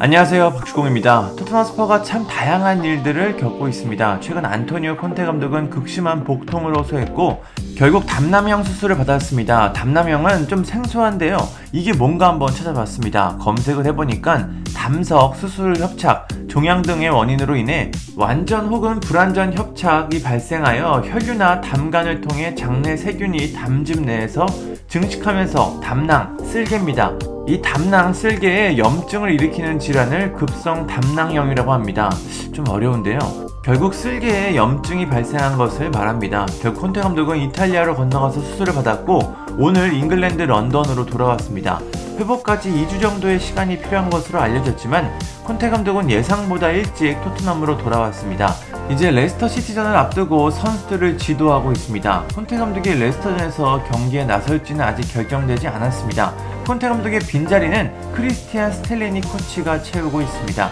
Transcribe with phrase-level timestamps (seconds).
[0.00, 1.30] 안녕하세요 박주공입니다.
[1.36, 4.20] 토트넘 스퍼가 참 다양한 일들을 겪고 있습니다.
[4.20, 7.42] 최근 안토니오 콘테 감독은 극심한 복통을 호소했고
[7.76, 9.72] 결국 담낭염 수술을 받았습니다.
[9.72, 11.38] 담낭염은 좀 생소한데요.
[11.72, 13.38] 이게 뭔가 한번 찾아봤습니다.
[13.40, 21.60] 검색을 해보니까 담석, 수술 협착, 종양 등의 원인으로 인해 완전 혹은 불완전 협착이 발생하여 혈류나
[21.60, 24.44] 담관을 통해 장내 세균이 담즙 내에서
[24.88, 27.12] 증식하면서 담낭, 쓸개입니다.
[27.46, 32.10] 이 담낭, 쓸개에 염증을 일으키는 질환을 급성 담낭염이라고 합니다.
[32.54, 33.18] 좀 어려운데요.
[33.62, 36.46] 결국 쓸개에 염증이 발생한 것을 말합니다.
[36.62, 41.80] 결국 콘테 감독은 이탈리아로 건너가서 수술을 받았고 오늘 잉글랜드 런던으로 돌아왔습니다.
[42.18, 45.10] 회복까지 2주 정도의 시간이 필요한 것으로 알려졌지만
[45.44, 48.54] 콘테 감독은 예상보다 일찍 토트넘으로 돌아왔습니다.
[48.90, 52.24] 이제 레스터 시티전을 앞두고 선수들을 지도하고 있습니다.
[52.34, 56.34] 콘테 감독이 레스터전에서 경기에 나설지는 아직 결정되지 않았습니다.
[56.66, 60.70] 콘테 감독의 빈자리는 크리스티안 스텔리니 코치가 채우고 있습니다.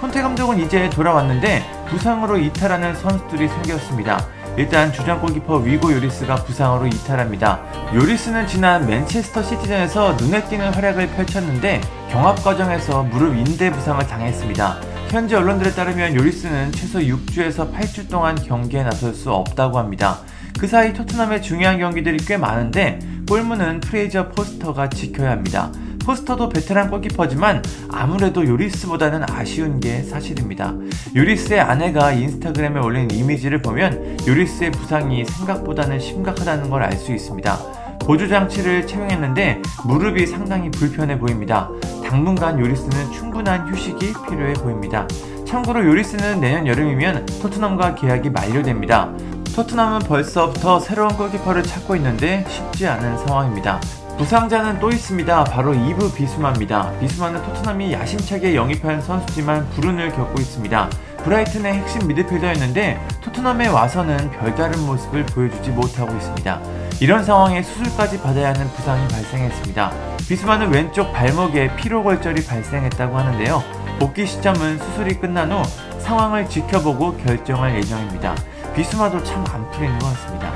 [0.00, 4.26] 콘테 감독은 이제 돌아왔는데 부상으로 이탈하는 선수들이 생겼습니다.
[4.56, 7.60] 일단 주전 골키퍼 위고 요리스가 부상으로 이탈합니다.
[7.92, 14.76] 요리스는 지난 맨체스터 시티전에서 눈에 띄는 활약을 펼쳤는데 경합 과정에서 무릎 인대 부상을 당했습니다.
[15.10, 20.20] 현지 언론들에 따르면 요리스는 최소 6주에서 8주 동안 경기에 나설 수 없다고 합니다.
[20.58, 25.70] 그 사이 토트넘의 중요한 경기들이 꽤 많은데 골문은 프레이저 포스터가 지켜야 합니다.
[26.04, 30.74] 포스터도 베테랑 골키퍼지만 아무래도 요리스보다는 아쉬운 게 사실입니다.
[31.16, 37.58] 요리스의 아내가 인스타그램에 올린 이미지를 보면 요리스의 부상이 생각보다는 심각하다는 걸 알 수 있습니다.
[38.00, 41.70] 보조 장치를 채용했는데 무릎이 상당히 불편해 보입니다.
[42.06, 45.08] 당분간 요리스는 충분한 휴식이 필요해 보입니다.
[45.46, 49.10] 참고로 요리스는 내년 여름이면 토트넘과 계약이 만료됩니다.
[49.56, 53.80] 토트넘은 벌써부터 새로운 골키퍼를 찾고 있는데 쉽지 않은 상황입니다.
[54.18, 55.44] 부상자는 또 있습니다.
[55.44, 56.92] 바로 이브 비수마입니다.
[57.00, 60.88] 비수마는 토트넘이 야심차게 영입한 선수지만 불운을 겪고 있습니다.
[61.24, 66.60] 브라이튼의 핵심 미드필더였는데 토트넘에 와서는 별다른 모습을 보여주지 못하고 있습니다.
[67.00, 69.90] 이런 상황에 수술까지 받아야 하는 부상이 발생했습니다.
[70.28, 73.62] 비수마는 왼쪽 발목에 피로골절이 발생했다고 하는데요.
[73.98, 75.62] 복귀 시점은 수술이 끝난 후
[75.98, 78.34] 상황을 지켜보고 결정할 예정입니다.
[78.76, 80.52] 비수마도 참 안 풀리는 것 같습니다.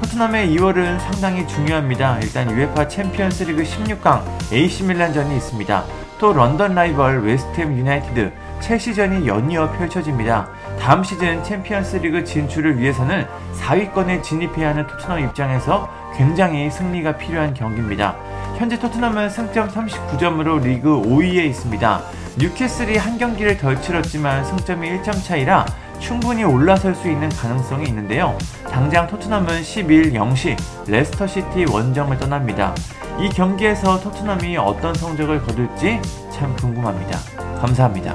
[0.00, 2.20] 토트넘의 2월은 상당히 중요합니다.
[2.22, 4.22] 일단 UEFA 챔피언스 리그 16강
[4.52, 5.84] AC 밀란전이 있습니다.
[6.20, 10.48] 또 런던 라이벌 웨스트햄 유나이티드, 첼시전이 연이어 펼쳐집니다.
[10.80, 13.26] 다음 시즌 챔피언스 리그 진출을 위해서는
[13.60, 18.14] 4위권에 진입해야 하는 토트넘 입장에서 굉장히 승리가 필요한 경기입니다.
[18.56, 22.02] 현재 토트넘은 승점 39점으로 리그 5위에 있습니다.
[22.38, 25.66] 뉴캐슬이 한 경기를 덜 치렀지만 승점이 1점 차이라
[25.98, 28.36] 충분히 올라설 수 있는 가능성이 있는데요.
[28.70, 32.74] 당장 토트넘은 11 0시 레스터시티 원정을 떠납니다.
[33.20, 36.00] 이 경기에서 토트넘이 어떤 성적을 거둘지
[36.32, 37.18] 참 궁금합니다.
[37.60, 38.14] 감사합니다.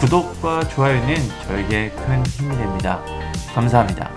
[0.00, 1.14] 구독과 좋아요는
[1.46, 3.00] 저에게 큰 힘이 됩니다.
[3.54, 4.10] 감사합니다.